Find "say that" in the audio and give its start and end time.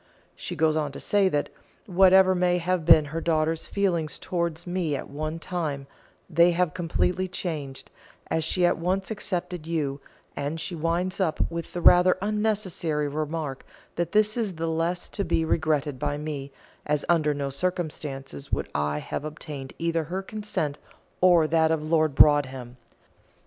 0.99-1.49